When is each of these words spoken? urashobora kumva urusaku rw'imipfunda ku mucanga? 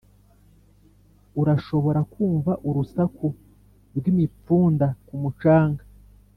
urashobora 1.41 1.99
kumva 2.13 2.51
urusaku 2.69 3.27
rw'imipfunda 3.97 4.87
ku 5.07 5.15
mucanga? 5.21 5.83